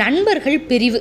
[0.00, 1.00] நண்பர்கள் பிரிவு.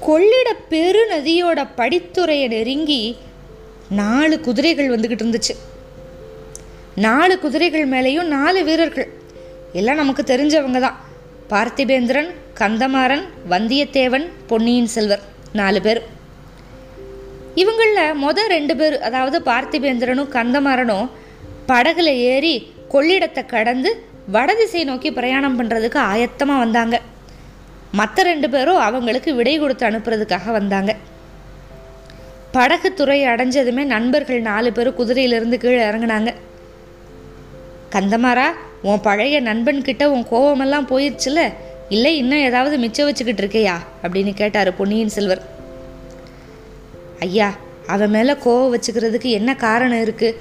[0.00, 3.16] கொள்ளிட பெருநதியோட படித்துறையை நெருங்கி
[3.88, 5.54] நாலு குதிரைகள் வந்துக்கிட்டு இருந்துச்சு.
[6.94, 9.08] நாலு குதிரைகள் மேலேயும் நாலு வீரர்கள்.
[9.72, 10.98] எல்லாம் நமக்கு தெரிஞ்சவங்க தான்.
[11.50, 16.02] பார்த்திபேந்திரன் கந்தமாறன் வந்தியத்தேவன் பொன்னியின் செல்வர் நாலு பேர்.
[17.54, 21.06] இவங்களில் மொதல் ரெண்டு பேர் அதாவது பார்த்திபேந்திரனும் கந்தமாறனும்
[21.68, 23.90] படகுல ஏறி கொள்ளிடத்தை கடந்து
[24.34, 27.00] வடதிசை நோக்கி பிரயாணம் பண்ணுறதுக்கு ஆயத்தமாக வந்தாங்க.
[27.92, 30.96] மற்ற ரெண்டு பேரும் அவங்களுக்கு விடை கொடுத்து அனுப்புறதுக்காக வந்தாங்க.
[32.52, 36.34] படகு துறை அடைஞ்சதுமே நண்பர்கள் நாலு பேரும் குதிரையிலிருந்து கீழே இறங்குனாங்க.
[37.90, 38.46] கந்தமாரா
[38.82, 41.52] உன் பழைய நண்பன் கிட்ட உன் கோவமெல்லாம் போயிடுச்சுல
[41.88, 43.76] இல்லை இன்னும் ஏதாவது மிச்சம் வச்சுக்கிட்டு இருக்கையா?
[44.02, 45.42] அப்படின்னு கேட்டார் பொன்னியின் செல்வர்.
[47.20, 47.54] ஐயா
[47.86, 50.36] அவன் மேலே கோவம் வச்சுக்கிறதுக்கு என்ன காரணம் இருக்குது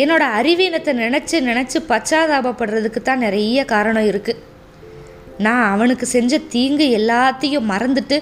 [0.00, 4.42] என்னோட அறிவீனத்தை நினச்சி நினச்சி பச்சாதாபப்படுறதுக்கு தான் நிறைய காரணம் இருக்குது
[5.38, 8.16] நான் அவனுக்கு செஞ்ச தீங்கு எல்லாத்தையும் மறந்துட்டு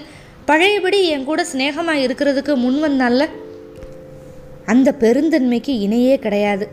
[0.45, 3.27] பழையபடி என் கூட சிநேகமாக இருக்கிறதுக்கு முன் வந்தால
[4.65, 6.65] அந்த பெருந்தன்மைக்கு இணையே கிடையாது.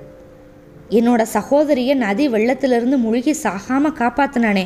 [0.91, 4.65] என்னோட சகோதரியை நதி வெள்ளத்திலிருந்து முழுகி சாகாமல் காப்பாத்தினானே.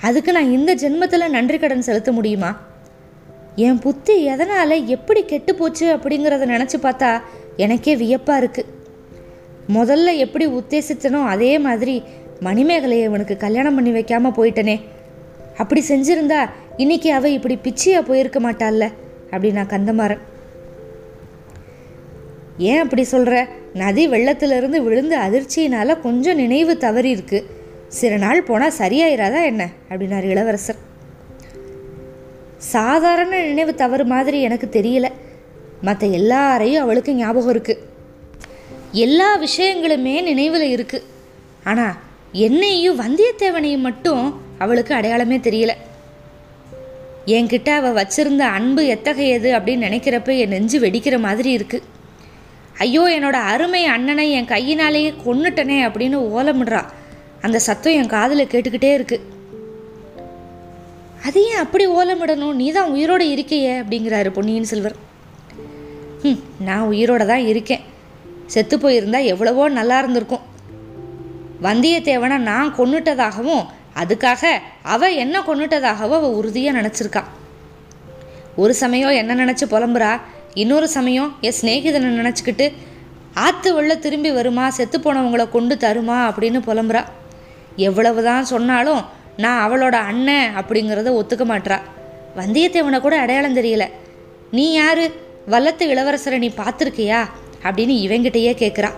[0.00, 2.50] அதுக்கு நான் இந்த ஜென்மத்தில் நன்றி கடன் செலுத்த முடியுமா?
[3.66, 7.10] என் புத்தி எதனால் எப்படி கெட்டு போச்சு அப்படிங்கிறத நினச்சி பார்த்தா
[7.56, 8.72] எனக்கே வியப்பாக இருக்குது
[9.68, 12.02] முதல்ல எப்படி உத்தேசித்தனோ அதே மாதிரி
[12.40, 14.80] மணிமேகலையை அவனுக்கு கல்யாணம் பண்ணி வைக்காம போயிட்டனே.
[15.56, 18.92] அப்படி செஞ்சிருந்தா இன்னைக்கு அவ இப்படி பிச்சியா போயிருக்க மாட்டாள்ல
[19.30, 20.18] அப்படின்னா கந்தமாறன்.
[22.58, 23.48] ஏன் அப்படி சொல்ற?
[23.74, 27.46] நதி வெள்ளத்திலிருந்து விழுந்த அதிர்ச்சியினால கொஞ்சம் நினைவு தவறி இருக்கு.
[27.88, 29.68] சில நாள் போனால் சரியாயிராதா என்ன?
[29.88, 30.76] அப்படின்னார் இளவரசர்.
[32.58, 35.08] சாதாரண நினைவு தவறு மாதிரி எனக்கு தெரியல.
[35.80, 37.94] மற்ற எல்லாரையும் அவளுக்கு ஞாபகம் இருக்குது
[39.04, 41.06] எல்லா விஷயங்களுமே நினைவில் இருக்குது
[41.70, 41.96] ஆனால்
[42.46, 44.24] என்னையும் வந்தியத்தேவனையும் மட்டும்
[44.64, 45.72] அவளுக்கு அடையாளமே தெரியல.
[47.36, 51.88] என்கிட்ட அவள் வச்சிருந்த அன்பு எத்தகையது அப்படின்னு நினைக்கிறப்ப என் நெஞ்சு வெடிக்கிற மாதிரி இருக்குது
[52.84, 56.82] ஐயோ என்னோட அருமை அண்ணனை என் கையினாலேயே கொன்னுட்டனே அப்படின்னு ஓலமிடுறா.
[57.46, 59.34] அந்த சத்தம் என் காதில் கேட்டுக்கிட்டே இருக்குது
[61.26, 62.56] அது ஏன் அப்படி ஓலமிடணும்?
[62.60, 64.96] நீ தான் உயிரோடு இருக்கையே அப்படிங்கிறாரு பொன்னியின் செல்வர்.
[66.28, 67.84] ம் நான் உயிரோட தான் இருக்கேன்.
[68.46, 70.44] செத்து போயிருந்தா எவ்வளவோ நல்லா இருந்திருக்கும்.
[71.62, 73.64] வந்தியத்தேவனை நான் கொன்னுட்டதாகவும்
[73.96, 74.46] அதுக்காக
[74.82, 77.22] அவ என்ன கொன்னுட்டதாகவும் அவ உறுதியாக நினச்சிருக்கா.
[78.56, 80.20] ஒரு சமயம் என்ன நினச்சி புலம்புறா
[80.54, 82.72] இன்னொரு சமயம் என் சிநேகிதனை நினச்சிக்கிட்டு
[83.34, 86.18] ஆற்று வெள்ள திரும்பி வருமா செத்து போனவங்களை கொண்டு தருமா?
[86.28, 87.04] அப்படின்னு புலம்புறா.
[87.76, 89.04] எவ்வளவுதான் சொன்னாலும்
[89.36, 91.80] நான் அவளோட அண்ணன் அப்படிங்கிறத ஒத்துக்க மாட்றா.
[92.36, 93.90] வந்தியத்தேவனை கூட அடையாளம் தெரியல.
[94.50, 95.14] நீ யாரு?
[95.50, 97.20] வல்லத்து இளவரசரை நீ பார்த்துருக்கியா?
[97.62, 98.90] அப்படின்னு இவங்கிட்டயே கேட்குறா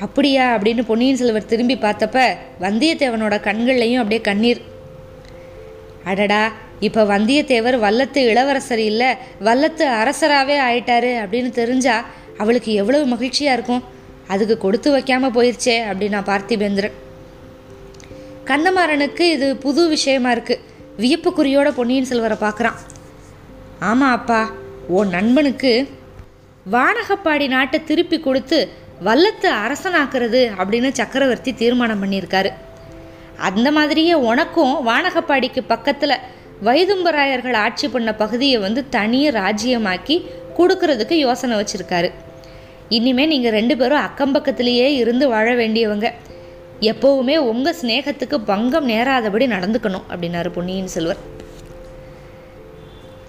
[0.00, 0.56] அப்படியா?
[0.56, 4.60] அப்படின்னு பொன்னியின் செல்வர் திரும்பி பார்த்தப்ப வந்தியத்தேவனோட கண்கள்லையும் அப்படியே கண்ணீர்.
[6.04, 9.06] அடடா இப்போ வந்தியத்தேவர் வல்லத்து இளவரசர் இல்லை
[9.40, 12.04] வல்லத்து அரசராகவே ஆயிட்டாரு அப்படின்னு தெரிஞ்சா
[12.36, 13.84] அவளுக்கு எவ்வளவு மகிழ்ச்சியாக இருக்கும்.
[14.26, 16.96] அதுக்கு கொடுத்து வைக்காம போயிடுச்சே அப்படின்னா பார்த்திபேந்திரன்.
[18.44, 20.60] கண்ணமாறனுக்கு இது புது விஷயமா இருக்கு.
[20.98, 22.74] வியப்புக்குறியோட பொன்னியின் செல்வரை பார்க்குறான்
[23.78, 24.50] ஆமாம் அப்பா
[24.88, 25.88] உன் நண்பனுக்கு
[26.74, 28.58] வானகப்பாடி நாட்டை திருப்பி கொடுத்து
[29.06, 32.50] வல்லத்து அரசனாக்குறது அப்படின்னு சக்கரவர்த்தி தீர்மானம் பண்ணியிருக்காரு.
[33.48, 36.22] அந்த மாதிரியே உனக்கும் வானகப்பாடிக்கு பக்கத்தில்
[36.68, 40.16] வைதும்பராயர்கள் ஆட்சி பண்ண பகுதியை வந்து தனி ராஜ்யமாக்கி
[40.58, 42.08] கொடுக்கறதுக்கு யோசனை வச்சுருக்காரு.
[42.96, 46.08] இனிமேல் நீங்கள் ரெண்டு பேரும் அக்கம் பக்கத்துலேயே இருந்து வாழ வேண்டியவங்க.
[46.90, 51.22] எப்போவுமே உங்கள் சிநேகத்துக்கு பங்கம் நேராதபடி நடந்துக்கணும் அப்படின்னாரு பொன்னியின் செல்வர்.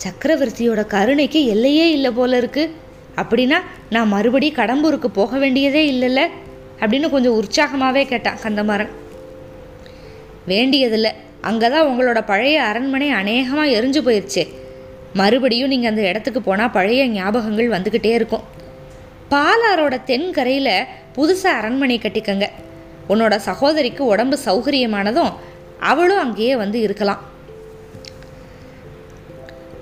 [0.04, 2.74] சக்கரவர்த்தியோட கருணைக்கு எல்லையே இல்லை போல இருக்குது
[3.16, 3.58] அப்படின்னா
[3.90, 6.28] நான் மறுபடி கடம்பூருக்கு போக வேண்டியதே இல்லைல்ல?
[6.80, 8.90] அப்படின்னு கொஞ்சம் உற்சாகமாகவே கேட்டான் கந்தமாறன்.
[10.46, 11.12] வேண்டியதில்லை.
[11.42, 14.48] அங்கே தான் உங்களோட பழைய அரண்மனை அநேகமாக எரிஞ்சு போயிடுச்சே
[15.14, 18.42] மறுபடியும் நீங்கள் அந்த இடத்துக்கு போனால் பழைய ஞாபகங்கள் வந்துக்கிட்டே இருக்கும்.
[19.32, 20.86] பாலாரோட தென்கரையில்
[21.16, 22.48] புதுசாக அரண்மனை கட்டிக்கங்க.
[23.10, 25.34] உன்னோட சகோதரிக்கு உடம்பு சௌகரியமானதும்
[25.80, 27.29] அவளும் அங்கேயே வந்து இருக்கலாம்.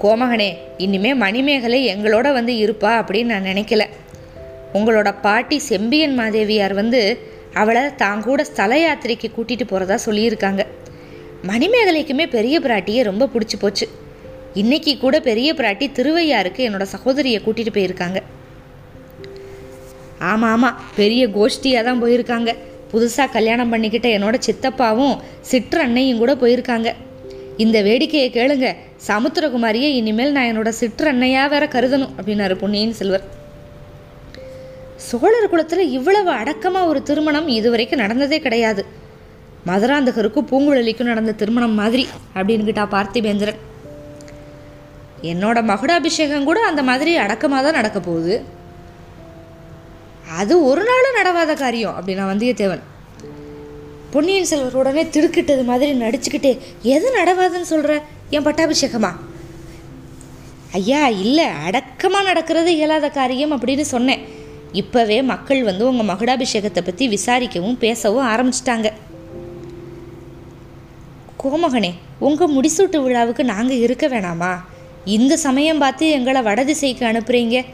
[0.01, 3.83] கோமகனே இனிமே மணிமேகலை எங்களோட வந்து இருப்பா அப்படின்னு நான் நினைக்கல.
[4.73, 7.19] உங்களோட பாட்டி செம்பியன் மாதேவியார் வந்து
[7.53, 10.65] அவளை தான் கூட ஸ்தல யாத்திரைக்கு கூட்டிகிட்டு போகிறதா சொல்லியிருக்காங்க.
[11.47, 13.87] மணிமேகலைக்குமே பெரிய பிராட்டியை ரொம்ப பிடிச்சி போச்சு.
[14.53, 18.21] இன்னைக்கு கூட பெரிய பிராட்டி திருவையாருக்கு என்னோட சகோதரியை கூட்டிகிட்டு போயிருக்காங்க.
[20.19, 22.55] ஆமாம் ஆமாம் பெரிய கோஷ்டியாக தான் போயிருக்காங்க.
[22.93, 25.15] புதுசாக கல்யாணம் பண்ணிக்கிட்ட என்னோட சித்தப்பாவும்
[25.51, 26.93] சிற்றன்னையும் கூட போயிருக்காங்க.
[27.57, 28.75] இந்த வேடிக்கையை கேளுங்க.
[29.05, 33.25] சமுத்திரகுமாரியை இனிமேல் நான் என்னோட சிற்றன்னையாக வேற கருதணும் அப்படின்னாரு பொன்னியின் செல்வர்.
[35.07, 38.85] சோழர் குலத்தில் இவ்வளவு அடக்கமாக ஒரு திருமணம் இதுவரைக்கும் நடந்ததே கிடையாது.
[39.67, 43.61] மதுராந்தகருக்கும் பூங்குழலிக்கும் நடந்த திருமணம் மாதிரி அப்படின்னுக்கிட்டா பார்த்திபேந்திரன்.
[45.21, 48.35] என்னோட மகுடாபிஷேகம் கூட அந்த மாதிரி அடக்கமாக தான் நடக்க போகுது.
[50.39, 52.83] அது ஒரு நாளும் நடவாத காரியம் அப்படின்னா வந்தியத்தேவன்.
[54.11, 56.51] பொன்னியின் செல்வர் உடனே திடுக்கிட்டது மாதிரி நடிச்சுக்கிட்டே
[56.95, 57.95] எது நடவாதுன்னு சொல்கிற
[58.35, 59.11] என் பட்டாபிஷேகமா?
[60.71, 64.23] ஐயா இல்லை அடக்கமாக நடக்கிறது இயலாத காரியம் அப்படின்னு சொன்னேன்.
[64.73, 68.87] இப்போவே மக்கள் வந்து உங்கள் மகுடாபிஷேகத்தை பற்றி விசாரிக்கவும் பேசவும் ஆரம்பிச்சிட்டாங்க.
[71.43, 74.51] கோமகனே உங்கள் முடிசூட்டு விழாவுக்கு நாங்கள் இருக்க வேணாமா?
[75.17, 77.65] இந்த சமயம் பார்த்து எங்களை வடதிசைக்கு அனுப்புகிறீங்க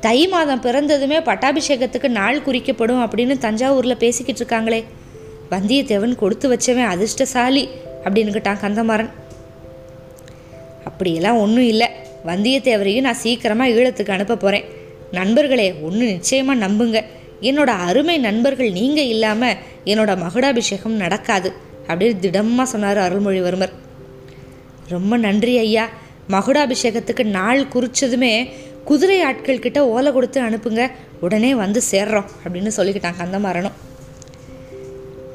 [0.00, 4.84] தை மாதம் பிறந்ததுமே பட்டாபிஷேகத்துக்கு நாள் குறிக்கப்படும் அப்படின்னு தஞ்சாவூரில் பேசிக்கிட்டு இருக்காங்களே.
[5.50, 7.68] வந்தியத்தேவன் கொடுத்து வச்சவன் அதிர்ஷ்டசாலி
[8.04, 9.10] அப்படின்னுக்கிட்டான் கந்தமாறன்.
[10.98, 11.86] அப்படியெல்லாம் ஒன்றும் இல்லை.
[12.28, 14.64] வந்தியத்தேவரையும் நான் சீக்கிரமாக ஈழத்துக்கு அனுப்ப போகிறேன்
[15.18, 16.98] நண்பர்களே ஒன்று நிச்சயமாக நம்புங்க.
[17.48, 19.58] என்னோட அருமை நண்பர்கள் நீங்கள் இல்லாமல்
[19.90, 21.50] என்னோட மகுடாபிஷேகம் நடக்காது
[21.88, 23.74] அப்படின்னு திடமாக சொன்னார் அருள்மொழிவர்மர்.
[24.94, 25.84] ரொம்ப நன்றி ஐயா.
[26.34, 28.32] மகுடாபிஷேகத்துக்கு நாள் குறிச்சதுமே
[28.90, 30.84] குதிரை ஆட்கள் கிட்ட ஓலை கொடுத்து அனுப்புங்க.
[31.26, 33.78] உடனே வந்து சேர்றோம் அப்படின்னு சொல்லிக்கிட்டான் கந்தமாறனும்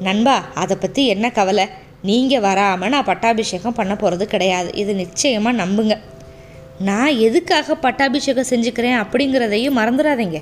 [0.08, 1.66] நண்பா அதை பற்றி என்ன கவலை?
[2.08, 4.70] நீங்கள் வராமல் நான் பட்டாபிஷேகம் பண்ண போகிறது கிடையாது.
[4.82, 5.94] இது நிச்சயமாக நம்புங்க.
[6.88, 10.40] நான் எதுக்காக பட்டாபிஷேகம் செஞ்சுக்கிறேன் அப்படிங்கிறதையும் மறந்துடாதீங்க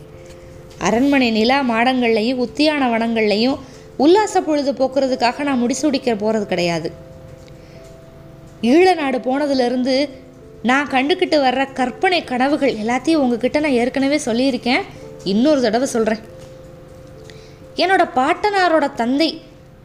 [0.86, 3.58] அரண்மனை நிலா மாடங்கள்லையும் உத்தியான வனங்கள்லையும்
[4.04, 6.88] உல்லாச பொழுது போக்குறதுக்காக நான் முடிசூடிக்க போகிறது கிடையாது.
[8.72, 9.94] ஈழ நாடு போனதுலேருந்து
[10.70, 14.82] நான் கண்டுக்கிட்டு வர்ற கற்பனை கனவுகள் எல்லாத்தையும் உங்ககிட்ட நான் ஏற்கனவே சொல்லியிருக்கேன்.
[15.32, 16.22] இன்னொரு தடவை சொல்கிறேன்
[17.82, 19.28] என்னோட பாட்டனாரோட தந்தை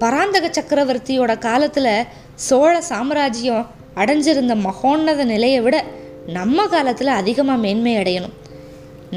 [0.01, 1.93] பராந்தக சக்கரவர்த்தியோட காலத்தில்
[2.47, 3.69] சோழ சாம்ராஜ்யம்
[4.01, 5.77] அடைஞ்சிருந்த மகோன்னத நிலையை விட
[6.37, 8.35] நம்ம காலத்தில் அதிகமாக மேன்மை அடையணும்.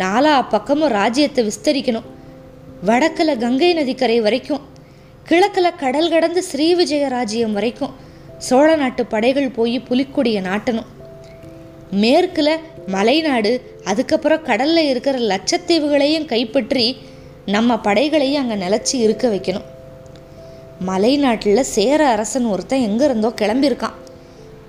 [0.03, 2.06] நாலா பக்கமும் ராஜ்யத்தை விஸ்தரிக்கணும்.
[2.88, 4.62] வடக்கில் கங்கை நதிக்கரை வரைக்கும்
[5.29, 7.93] கிழக்கில் கடல் கடந்து ஸ்ரீவிஜய ராஜ்யம் வரைக்கும்
[8.47, 10.88] சோழ நாட்டு படைகள் போய் புலிக்கொடியை நாட்டணும்.
[12.03, 12.55] மேற்கில்
[12.94, 13.53] மலைநாடு
[13.91, 16.87] அதுக்கப்புறம் கடலில் இருக்கிற லட்சத்தீவுகளையும் கைப்பற்றி
[17.55, 19.69] நம்ம படைகளையும் அங்கே நிலச்சி இருக்க வைக்கணும்.
[20.88, 23.97] மலை நாட்டில் சேர அரசன் ஒருத்தன் எங்கே இருந்தோ கிளம்பியிருக்கான்.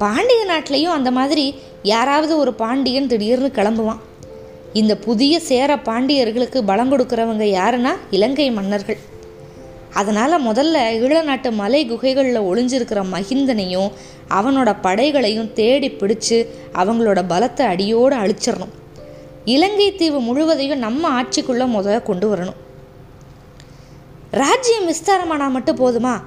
[0.02, 1.46] பாண்டிய நாட்டிலையும் அந்த மாதிரி
[1.92, 4.02] யாராவது ஒரு பாண்டியன் திடீர்னு கிளம்புவான்.
[4.80, 9.00] இந்த புதிய சேர பாண்டியர்களுக்கு பலம் கொடுக்குறவங்க யாருன்னா இலங்கை மன்னர்கள்.
[10.00, 13.90] அதனால் முதல்ல ஈழநாட்டு மலை குகைகளில் ஒளிஞ்சிருக்கிற மகிந்தனையும்
[14.40, 16.40] அவனோட படைகளையும் தேடி பிடிச்சு
[16.82, 18.76] அவங்களோட பலத்தை அடியோடு அழிச்சிடணும்
[19.56, 22.60] இலங்கை தீவு முழுவதையும் நம்ம ஆட்சிக்குள்ளே முதல்ல கொண்டு வரணும்.
[24.32, 26.20] ராஜ்யம் விஸ்தாரமானால் மட்டும் போதுமா?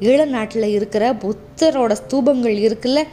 [0.00, 3.06] ஈழநாட்டில் இருக்கிற புத்தரோட ஸ்தூபங்கள் இருக்குல்ல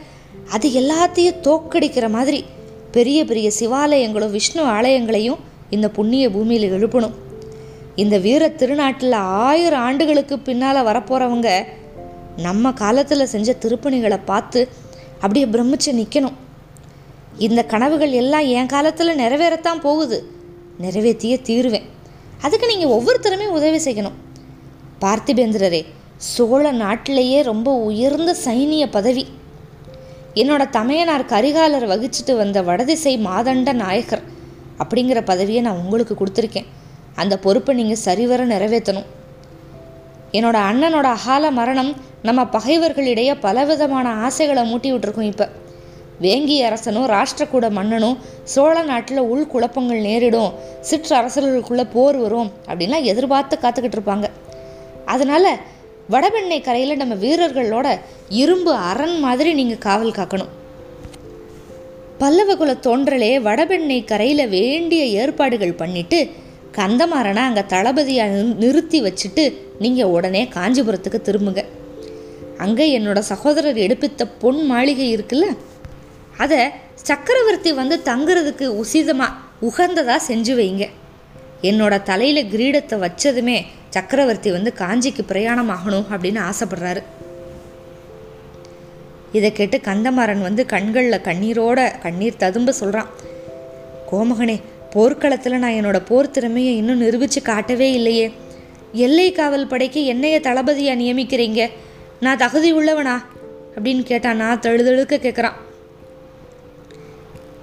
[0.48, 2.44] அது எல்லாத்தையும் தோக்கடிக்கிற மாதிரி
[2.90, 5.36] பெரிய பெரிய சிவாலயங்களும் விஷ்ணு ஆலயங்களையும்
[5.70, 7.12] இந்த புண்ணிய பூமியில் எழுப்பணும்.
[7.96, 11.64] இந்த வீர திருநாட்டில் ஆயிரம் ஆண்டுகளுக்கு பின்னால் வரப்போகிறவங்க
[12.36, 14.68] நம்ம காலத்தில் செஞ்ச திருப்பணிகளை பார்த்து
[15.14, 16.36] அப்படியே பிரமிச்சு நிற்கணும்
[17.38, 20.30] இந்த கனவுகள் எல்லாம் என் காலத்தில் நிறைவேறத்தான் போகுது.
[20.78, 21.88] நிறைவேற்றியே தீருவேன்.
[22.40, 24.12] அதுக்கு நீங்கள் ஒவ்வொருத்தருமே உதவி செய்யணும்.
[25.02, 25.80] பார்த்திபேந்திரரே
[26.16, 29.24] சோழ நாட்டிலேயே ரொம்ப உயர்ந்த சைனிய பதவி.
[30.34, 34.24] என்னோட தமையனார் கரிகாலர் வகிச்சுட்டு வந்த வடதிசை மாதண்ட நாயகர்
[34.78, 36.66] அப்படிங்கிற பதவியை நான் உங்களுக்கு கொடுத்துருக்கேன்.
[37.14, 39.08] அந்த பொறுப்பை நீங்கள் சரிவர நிறைவேற்றணும்.
[40.32, 45.48] என்னோட அண்ணனோட அகால மரணம் நம்ம பகைவர்களிடையே பலவிதமான ஆசைகளை மூட்டி விட்டுருக்கோம் இப்போ.
[46.20, 48.18] வேங்கி அரசனும் ராஷ்டிரகூட மன்னனும்
[48.54, 50.52] சோழ நாட்டில் உள் குழப்பங்கள் நேரிடும்.
[50.80, 54.28] சிற்று அரசர்களுக்குள்ளே போர் வரும் அப்படின்லாம் எதிர்பார்த்து காத்துக்கிட்டு இருப்பாங்க.
[55.14, 55.50] அதனால்
[56.12, 57.88] வடபெண்ணை கரையில் நம்ம வீரர்களோட
[58.42, 60.52] இரும்பு அரண் மாதிரி நீங்கள் காவல் காக்கணும்.
[62.20, 66.18] பல்லவகுல தோன்றலே வடபெண்ணை கரையில் வேண்டிய ஏற்பாடுகள் பண்ணிட்டு
[66.78, 69.44] கந்தமாறனை அங்கே தளபதியாக நிறுத்தி வச்சுட்டு
[69.84, 71.62] நீங்கள் உடனே காஞ்சிபுரத்துக்கு திரும்புங்க.
[72.64, 75.48] அங்கே என்னோட சகோதரர் எடுப்பித்த பொன் மாளிகை இருக்குல்ல
[76.44, 76.60] அதை
[77.08, 79.36] சக்கரவர்த்தி வந்து தங்குறதுக்கு உசிதமாக
[79.68, 80.86] உகந்ததாக செஞ்சு வைங்க.
[81.62, 87.02] என்னோட தலையில் கிரீடத்தை வச்சதுமே சக்கரவர்த்தி வந்து காஞ்சிக்கு பிரயாணம் ஆகணும் அப்படின்னு ஆசைப்படுறாரு.
[89.32, 93.08] இதை கேட்டு கந்தமாறன் வந்து கண்களில் கண்ணீரோட கண்ணீர் ததும்ப சொல்கிறான்
[94.12, 98.32] கோமகனே போர்க்களத்தில் நான் என்னோட போர் திறமையை இன்னும் நிரூபித்து காட்டவே இல்லையே.
[98.92, 101.70] எல்லை காவல் படைக்கு என்னைய தளபதியாக நியமிக்கிறீங்க?
[102.20, 103.22] நான் தகுதி உள்ளவனா?
[103.76, 104.36] அப்படின்னு கேட்டான்.
[104.36, 105.52] நான் தழுதழுக்க கேட்குறான்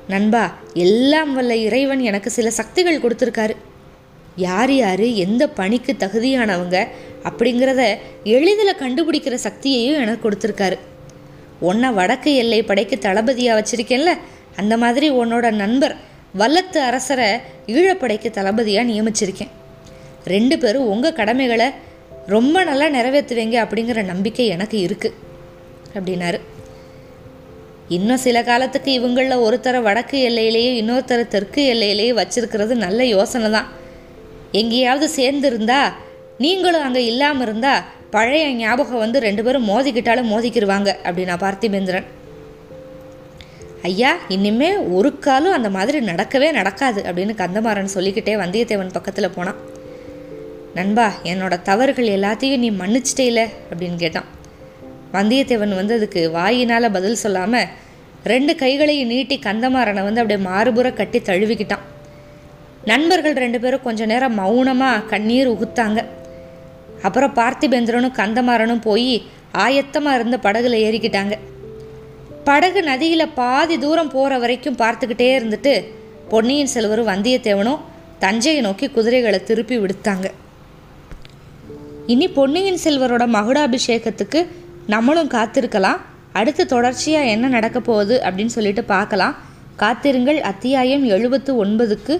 [0.07, 3.55] நண்பா எல்லாம் வல்ல இறைவன் எனக்கு சில சக்திகள் கொடுத்துருக்காரு.
[4.35, 6.77] யார் யார் எந்த பணிக்கு தகுதியானவங்க
[7.23, 7.81] அப்படிங்கிறத
[8.23, 10.77] எளிதில் கண்டுபிடிக்கிற சக்தியையும் எனக்கு கொடுத்துருக்காரு.
[11.59, 14.13] உன்னை வடக்கு எல்லை படைக்கு தளபதியாக வச்சிருக்கேன்ல
[14.61, 15.95] அந்த மாதிரி உன்னோட நண்பர்
[16.37, 17.29] வல்லத்து அரசரை
[17.67, 19.51] ஈழப்படைக்கு தளபதியாக நியமிச்சிருக்கேன்.
[20.33, 21.67] ரெண்டு பேரும் உங்கள் கடமைகளை
[22.27, 25.15] ரொம்ப நல்லா நிறைவேற்றுவீங்க அப்படிங்கிற நம்பிக்கை எனக்கு இருக்குது
[25.95, 26.39] அப்படின்னாரு.
[27.87, 33.67] இன்னும் சில காலத்துக்கு இவங்களில் ஒருத்தரை வடக்கு எல்லையிலேயே இன்னொருத்தரை தெற்கு எல்லையிலேயே வச்சிருக்கிறது நல்ல யோசனை தான்
[34.59, 35.81] எங்கேயாவது சேர்ந்துருந்தா
[36.43, 37.73] நீங்களும் அங்கே இல்லாமல் இருந்தா
[38.15, 42.07] பழைய ஞாபகம் வந்து ரெண்டு பேரும் மோதிக்கிட்டாலும் மோதிக்கிருவாங்க அப்படின்னா பார்த்திபேந்திரன்.
[43.89, 49.59] ஐயா இனிமே ஒரு காலும் அந்த மாதிரி நடக்கவே நடக்காது அப்படின்னு கந்தமாறன் சொல்லிக்கிட்டே வந்தியத்தேவன் பக்கத்தில் போனான்.
[50.77, 54.29] நண்பா என்னோட தவறுகள் எல்லாத்தையும் நீ மன்னிச்சிட்டே இல்லை அப்படின்னு கேட்டான்.
[55.17, 57.69] வந்தியத்தேவன் வந்து அதுக்கு வாயினால் பதில் சொல்லாமல்
[58.33, 61.85] ரெண்டு கைகளையும் நீட்டி கந்தமாறனை வந்து அப்படியே மாறுபுற கட்டி தழுவிக்கிட்டான்.
[62.89, 65.99] நண்பர்கள் ரெண்டு பேரும் கொஞ்ச நேரம் மௌனமாக கண்ணீர் உகுத்தாங்க.
[67.07, 69.13] அப்புறம் பார்த்திபேந்திரனும் கந்தமாறனும் போய்
[69.63, 71.35] ஆயத்தமாக இருந்த படகுல ஏறிக்கிட்டாங்க.
[72.47, 75.73] படகு நதியில் பாதி தூரம் போகிற வரைக்கும் பார்த்துக்கிட்டே இருந்துட்டு
[76.29, 77.81] பொன்னியின் செல்வரும் வந்தியத்தேவனும்
[78.19, 80.27] தஞ்சையை நோக்கி குதிரைகளை திருப்பி விடுத்தாங்க.
[82.13, 84.39] இனி பொன்னியின் செல்வரோட மகுடாபிஷேகத்துக்கு
[84.93, 85.99] நம்மளும் காத்திருக்கலாம்.
[86.39, 89.35] அடுத்து தொடர்ச்சியாக என்ன நடக்க போகுது அப்படின்னு சொல்லிட்டு பார்க்கலாம்.
[89.81, 90.39] காத்திருங்கள்.
[90.51, 92.13] அத்தியாயம் எழுபத்து ஒன்பதுக்கு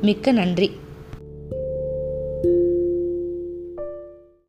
[0.00, 0.70] மிக்க நன்றி.